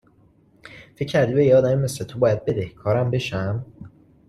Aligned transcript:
فکر 0.95 1.05
کردی 1.07 1.33
به 1.33 1.45
یه 1.45 1.55
آدمی 1.55 1.75
مثل 1.75 2.05
تو 2.05 2.19
باید 2.19 2.45
بدهکارم 2.45 3.11
بشم؟ 3.11 3.65